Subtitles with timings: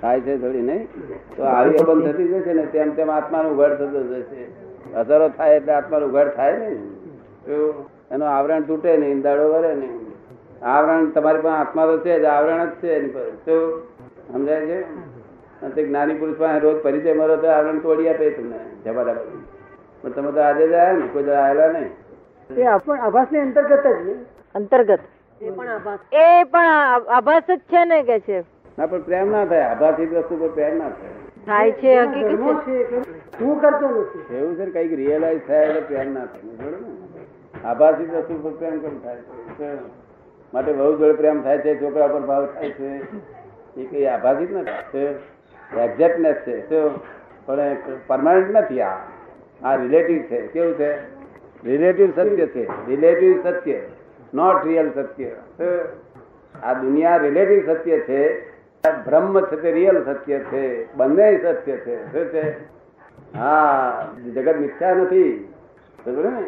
[0.00, 0.88] થાય છે થોડી નહીં?
[1.36, 4.44] તો આવી બંધ થતી જશે ને તેમ તેમ આત્માનું ઉઘાડ થતો જશે.
[4.94, 6.66] અસરો થાય એટલે આત્માનું ઉઘાડ થાય ને.
[8.10, 10.08] એનું આવરણ તૂટે નહીં દાડો વરે નહીં.
[10.62, 13.80] આવરણ તમારી પાસે આત્મા તો છે જ આવરણ જ છે એની પર તો
[14.32, 14.82] સમજાય છે?
[15.62, 19.26] અને તે જ્ઞાની પુરુષ પાસે રોજ પરિચય મળો તો આવરણ તોડી આપે તમને જબરદસ્ત
[20.02, 21.90] પણ તમે તો આજે જ આવ્યા ને કોઈ આવેલા નહીં.
[22.56, 24.16] એ આપણ આભાસની અંતર્ગત જ
[24.54, 24.98] અંતર્ગત.
[26.12, 28.57] એ પણ આ- આભાસ જ છે ને કે છે?
[28.78, 29.60] ના પણ પ્રેમ ના થાય.
[29.60, 31.14] આભાસી વસ્તુ પર પ્રેમ ના થાય.
[31.46, 32.84] થાય છે હકીકત છે.
[32.84, 32.98] છે
[33.40, 34.36] હું કરતો નથી.
[34.36, 36.40] એવું છે કંઈક રિયલાઇઝ થાય એટલે પ્રેમ ના થાય.
[36.42, 38.18] બરોબર ને?
[38.18, 39.16] વસ્તુ પર પ્રેમ કેમ થાય?
[39.16, 39.74] છે?
[40.54, 43.00] માટે બહુ જોડે પ્રેમ થાય છે છોકરા પર ભાવ થાય છે.
[43.80, 44.98] એ કઈ આભાસી જ નથી.
[45.78, 46.88] એક્ઝેક્ટનેસ છે?
[47.46, 48.96] પણ પરમાનન્ટ નથી આ.
[49.62, 50.46] આ રિલેટિવ છે.
[50.46, 50.92] કેવું છે?
[51.64, 52.64] રિલેટિવ સત્ય છે.
[52.86, 53.80] રિલેટિવ સત્ય.
[54.34, 55.30] નોટ રિયલ સત્ય.
[56.62, 58.57] આ દુનિયા રિલેટિવ સત્ય છે.
[59.04, 62.12] બ્રહ્મ છે તે રિયલ સત્ય છે બંને સત્ય છે.
[62.12, 62.56] શું છે?
[63.36, 65.54] હા જગત મિથ્યા નથી.
[66.06, 66.44] બરોબર ને?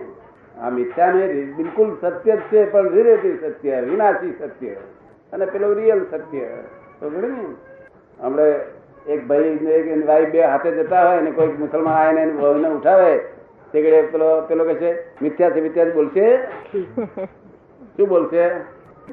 [0.60, 4.68] આ મિથ્યા ને બિલકુલ સત્ય જ છે પણ રિલેટિવ સત્ય વિનાશી સત્ય.
[5.32, 6.46] અને પેલું રિયલ સત્ય.
[7.00, 7.44] બરોબર ને?
[8.20, 8.60] હમણે
[9.08, 13.18] એક ભાઈ એક ભાઈ બે હાથે જતા હોય ને કોઈક મુસલમાન આવીને એની વહુને ઉઠાવે
[13.72, 16.38] તે પેલો પેલો કહે છે મિથ્યા છે મિથ્યા બોલશે?
[17.96, 18.50] શું બોલશે?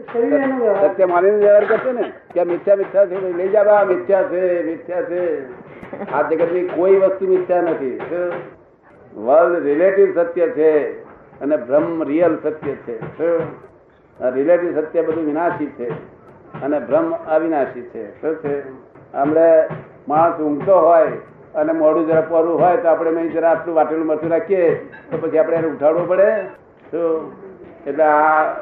[0.04, 5.04] સત્ય માનીને વ્યવહાર કરશે ને, કે મિથ્યા મિથ્યા છે લઈ જા બા મિથ્યા છે મિથ્યા
[5.04, 5.22] છે.
[6.12, 8.00] આ જગતની કોઈ વસ્તુ મિથ્યા નથી.
[9.16, 10.72] વર્લ્ડ રિલેટિવ સત્ય છે
[11.42, 12.96] અને બ્રહ્મ રિયલ સત્ય છે.
[14.20, 15.90] રિલેટિવ સત્ય બધું વિનાશી છે
[16.62, 18.04] અને બ્રહ્મ અવિનાશી છે.
[18.22, 18.56] શું છે?
[19.14, 19.68] આપણે
[20.08, 21.12] માણસ ઊંઘતો હોય
[21.56, 24.76] અને મોડું જરા પોરું હોય તો આપણે મેં જરા આટલું વાટેલું મરચું રાખીએ,
[25.12, 26.32] તો પછી આપણે એને ઉઠાડવું પડે.
[26.92, 27.32] શું?
[27.88, 28.54] એટલે આ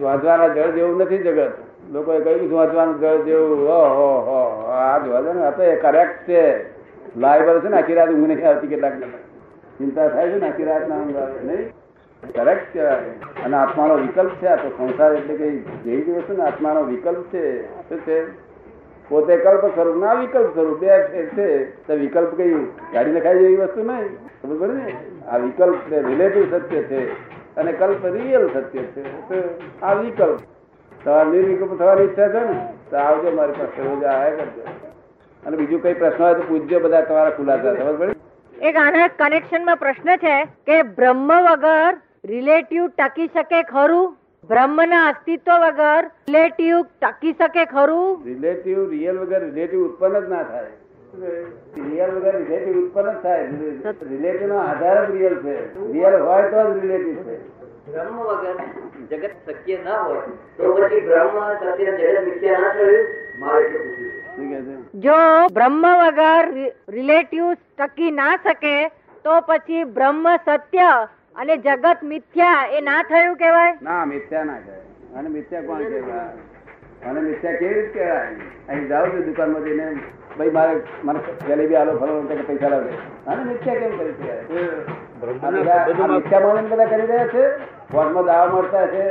[0.00, 1.52] વાંચવાના જળ જેવું નથી જગત.
[1.92, 3.68] લોકોએ કહ્યું વાંચવાનું જળ જેવું.
[3.68, 3.80] હો
[4.28, 6.44] હો આ જોવા ને આ તો કરેક્ટ છે.
[7.16, 7.76] લાઈવ છે ને?
[7.76, 9.00] આખી રાત ઊંઘ નહીં આવતી કેટલાક
[9.78, 11.70] ચિંતા થાય છે ને આખી રાત ના ઊંઘ આવે, નહીં?
[12.32, 13.44] કરેક્ટ કહેવાય.
[13.44, 17.24] અને આત્માનો વિકલ્પ છે આ તો સંસાર એટલે કે જેવી જે વસ્તુ ને આત્માનો વિકલ્પ
[17.34, 17.44] છે.
[17.88, 18.24] શું છે
[19.08, 20.88] પોતે કલ્પ સ્વરૂપ ના વિકલ્પ સ્વરૂપ બે
[21.36, 22.54] છે તો વિકલ્પ કઈ
[22.92, 24.58] ગાડી નખાય જેવી વસ્તુ નહીં?
[24.58, 24.96] ખબર ને?
[25.28, 27.39] આ વિકલ્પ છે રિલેટિવ સત્ય છે.
[27.56, 29.02] અને કલ્પ રિયલ સત્ય છે.
[29.82, 30.40] આ વિકલ્પ.
[31.04, 32.56] તમારે નિર્વિકલ્પ થવાની ઈચ્છા છે ને
[32.90, 34.62] તો આવજો મારી પાસે રોજ આયા કરજો.
[35.46, 38.18] અને બીજું કઈ પ્રશ્ન હોય તો પૂછજો બધા તમારા ખુલાસા ખબર પડી?
[38.68, 41.94] એક આના કનેક્શનમાં પ્રશ્ન છે કે બ્રહ્મ વગર
[42.24, 44.16] રિલેટિવ ટકી શકે ખરું?
[44.50, 48.24] બ્રહ્મના અસ્તિત્વ વગર રિલેટિવ ટકી શકે ખરું?
[48.24, 50.70] રિલેટિવ રિયલ વગર રિલેટિવ ઉત્પન્ન જ ના થાય.
[51.12, 53.46] રિયલ વગર રિલેટિવ ઉત્પન્ન જ થાય.
[54.10, 55.56] રિલેટિવ નો આધાર જ રિયલ છે.
[55.92, 57.36] રિયલ હોય તો જ રિલેટિવ છે.
[57.86, 58.56] બ્રહ્મ વગર
[59.10, 60.22] જગત શક્ય ના હોય
[60.56, 63.06] તો પછી બ્રહ્મ સત્ય જગત મિથ્યા ના થયું?
[63.38, 63.62] મારે
[64.94, 65.16] જો
[65.52, 66.46] બ્રહ્મ વગર
[66.88, 67.44] રિલેટિવ
[67.78, 68.74] ટકી ના શકે
[69.24, 70.90] તો પછી બ્રહ્મ સત્ય
[71.36, 74.84] અને જગત મિથ્યા એ ના થયું કેવાય ના મિથ્યા ના કહેવાય.
[75.16, 76.49] અને મિથ્યા કોણ કહેવાય?
[77.08, 78.20] અને મિથ્યા કેવી રીતે કહેવાય?
[78.68, 79.86] અહીં જાઓ છો દુકાનમાં જઈને.
[80.38, 80.74] ભાઈ મારે
[81.04, 81.92] મને જલેબી આલો
[82.28, 82.92] કે પૈસા લાવજે
[83.26, 84.14] અને મિથ્યા કેમ કરી
[86.14, 87.44] મિથ્યા માનીને બધા કરી રહ્યા છે?
[87.92, 89.04] કોર્ટમાં દાવા મળતા છે?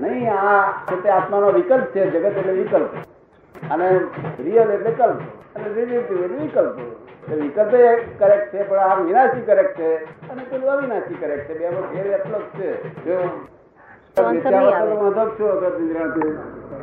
[0.00, 2.92] નહીં આ પોતે આત્માનો વિકલ્પ છે જગત એટલે વિકલ્પ.
[3.70, 3.88] અને
[4.44, 5.18] રિયલ એટલે કલ્પ
[5.56, 7.32] અને રિલેટિવ એટલે વિકલ્પ.
[7.32, 7.72] વિકલ્પ
[8.18, 9.90] કરેક્ટ છે પણ આ વિનાશી કરેક્ટ છે.
[10.28, 11.58] અને પેલું અવિનાશી કરેક્ટ છે.
[11.58, 12.70] બે ફેર એટલો જ છે.
[13.04, 13.16] જો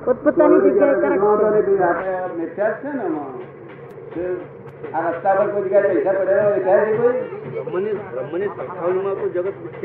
[0.05, 4.25] પોતપોતાની જગ્યાએ correct વાંધો નહીં, ભાઈ, આપણે મિથ્યા જ છે ને
[4.93, 7.19] આ રસ્તા પર કોઈ જગ્યાએ પૈસા પડેલો દેખાય છે કોઈ?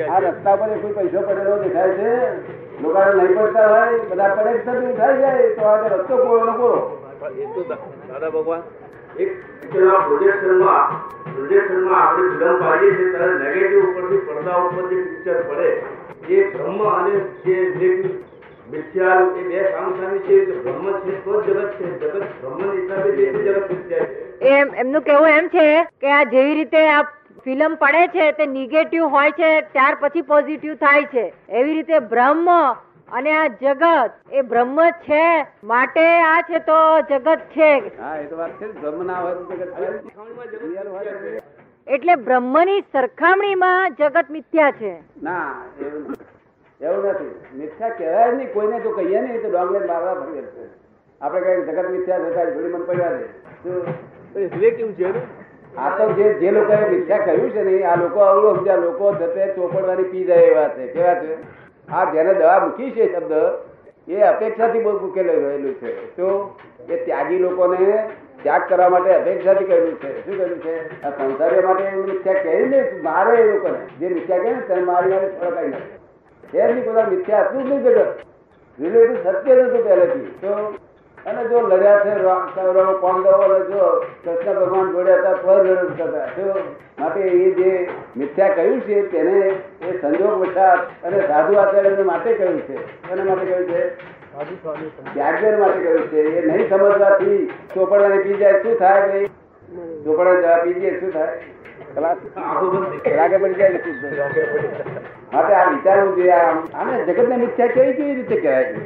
[0.09, 2.11] આ રસ્તા પર કોઈ પૈસો પડેલો દેખાય છે?
[2.83, 4.53] લોકોને નહીં પડતા હોય બધા પડે
[5.21, 6.81] જાય તો આ રસ્તો કોરો નો કોરો
[9.17, 9.31] એક
[9.61, 10.87] પિક્ચરના પ્રોજેક્શનમાં
[11.29, 15.71] પ્રોજેક્શનમાં આપણે ફિલ્મ પાડીએ છીએ ત્યારે નેગેટિવ ઉપરથી પડદા ઉપર પિક્ચર પડે.
[16.29, 17.15] એ બ્રહ્મ અને
[17.45, 17.91] જે
[18.71, 21.87] મિથ્યા એ બે સામસામી છે કે બ્રહ્મ છે તો જગત છે.
[21.99, 24.49] જગત બ્રહ્મ હિસાબે જે જગત મિથ્યા છે.
[24.55, 25.67] એમ એમનું કહેવું એમ છે
[26.01, 27.03] કે આ જેવી રીતે આ
[27.45, 31.33] ફિલ્મ પડે છે તે નેગેટિવ હોય છે ત્યાર પછી પોઝિટિવ થાય છે.
[31.49, 32.49] એવી રીતે બ્રહ્મ
[33.13, 35.25] અને આ જગત એ બ્રહ્મ છે
[35.63, 36.81] માટે આ છે તો
[37.11, 37.71] જગત છે.
[38.01, 39.71] હા એ તો વાત છે બ્રહ્મ ના હોય જગત
[41.31, 41.41] છે.
[41.87, 42.15] એટલે
[42.93, 44.93] સરખામણીમાં જગત મિથ્યા છે.
[45.23, 45.55] ના
[46.81, 47.35] એવું નથી.
[47.59, 48.53] મિથ્યા કહેવાય નહીં.
[48.53, 50.65] કોઈને જો કહીએ નહીં તો ડોંગરે મારવા ફરી જશે
[51.21, 53.27] આપણે કઈ જગત મિથ્યા થતા જોડી મન પડ્યા છે.
[53.63, 53.87] શું?
[55.79, 58.77] આ તો જે જે લોકોએ મિથ્યા કહ્યું છે ને આ લોકો અવળું સમજ્યા.
[58.77, 60.87] લોકો જતે ચોપડવાની પી જાય એવા છે.
[60.87, 61.39] કેવા છે?
[61.89, 63.33] આ જેને દવા મૂકી છે શબ્દ
[64.09, 66.17] એ અપેક્ષાથી બહુ મૂકેલો રહેલું છે.
[66.17, 66.57] તો
[66.89, 68.11] એ ત્યાગી લોકોને
[68.43, 70.25] ત્યાગ કરવા માટે અપેક્ષાથી કહેલું છે.
[70.25, 71.03] શું કહ્યું છે?
[71.03, 73.79] આ સંસારીઓ માટે મિથ્યા કહે ને મારે એ લોકોને.
[74.01, 75.96] જે મિથ્યા કહે ને તેને મારી ફરક ફરકાઈ નાખે.
[76.57, 78.09] નહીં બધા મિથ્યા હતું જ નહીં જગત.
[78.79, 80.29] રિલેટિવ સત્ય જ હતું પહેલેથી.
[80.41, 80.51] તો
[81.27, 82.13] અને જો લડ્યા છે
[83.03, 83.85] પાંડવો જો
[84.25, 86.47] કૃષ્ણ ભગવાન જોડ્યા હતા તો લડત હતા જો
[87.01, 87.71] માટે એ જે
[88.17, 89.39] મિથ્યા કહ્યું છે તેને
[89.87, 92.77] એ સંજોગ વશાત અને સાધુ આચાર્ય માટે કહ્યું છે.
[93.11, 93.81] એના માટે કહ્યું છે?
[95.15, 96.21] ત્યાગર માટે કહ્યું છે.
[96.39, 97.43] એ નહીં સમજવાથી
[97.75, 99.29] ચોપડાને પી જાય શું થાય ભાઈ?
[100.05, 101.35] ચોપડા જવા પી જાય શું થાય?
[101.95, 102.19] ખલાસ?
[103.19, 105.06] રાગે પડી જાય શું થાય?
[105.37, 108.83] માટે આ વિચારવું જોઈએ આને જગત ને મિથ્યા કેવી કેવી રીતે કહેવાય છે?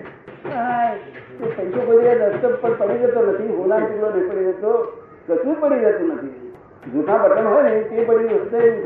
[1.57, 4.73] પૈસો કોઈ રસ્તો પર પડી જતો નથી હોના ટુકડો નહીં પડી જતો
[5.27, 6.37] કશું પડી જતું નથી.
[6.93, 8.81] જૂઠા બટન હોય ને તે પડી જશે એવું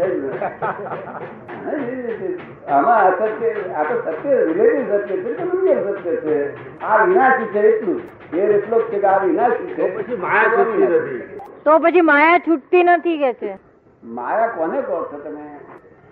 [2.08, 2.34] થઈ.
[2.68, 6.34] આમાં અસત્ય આ તો સત્ય રિલેટિવ સત્ય છે કે દુનિયા સત્ય છે.
[6.82, 8.00] આ વિનાશી છે એટલું.
[8.32, 9.84] એ એટલો જ છે કે આ વિનાશી છે.
[9.96, 11.22] પછી માયા છૂટતી નથી.
[11.64, 13.52] તો પછી માયા છૂટતી નથી કે છે?
[14.18, 15.44] માયા કોને કહો છો તમે?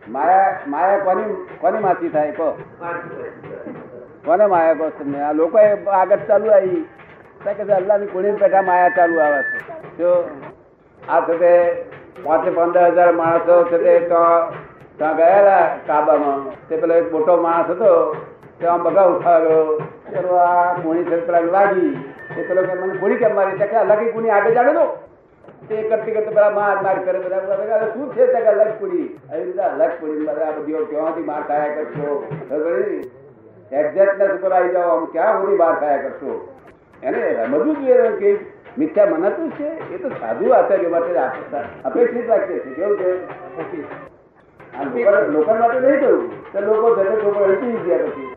[0.09, 2.59] માયા માયા કોની કોની માસી થાય, કહો.
[4.25, 5.59] કોને માયા કહો તમને આ લોકો
[5.91, 6.89] આગળ ચાલુ આવી.
[7.45, 9.97] તો કે અલ્લાહની કુણી પેઠા માયા ચાલુ આવે છે.
[9.99, 10.31] જો
[11.09, 11.83] આ છે
[12.23, 14.25] પાંચ પંદર હજાર માણસો છે તે તો
[14.99, 16.69] ત્યાં ગયેલા કાબામાં.
[16.69, 18.17] તે પેલો એક મોટો માણસ હતો,
[18.61, 19.79] તે આમ બગા ઉઠાવ્યો.
[20.13, 22.11] ચલો આ કુણી છે પેલા લાગી.
[22.39, 23.59] એ પેલો કે, મને કુણી કેમ મારી?
[23.59, 25.12] તે કે અલગ કુણી આગળ જાડે તો.
[25.69, 28.49] તે કરતી કરતી માર માર કરે બધા બધા શું છે તે કે
[29.33, 29.91] આવી રીતે અલગ
[30.29, 32.27] બધા આ ક્યાંથી માર ખાયા કરશો.
[33.73, 36.55] એક્ઝેક્ટનેસ ઉપર આવી જાઓ આમ ક્યાં સુધી માર ખાયા કરશો?
[37.03, 37.35] એને
[37.75, 38.39] જોઈએ કે
[38.79, 39.95] મિથ્યા મનાતું છે.
[39.95, 41.13] એ તો સાધુ આચાર્ય માટે
[41.85, 42.59] અપેક્ષિત વાક્ય છે.
[42.59, 43.27] કેવું છે?
[45.29, 46.53] લોકો માટે નહીં થયું.
[46.53, 48.32] તો લોકો જગત ઉપર અટકી ગયા પછી.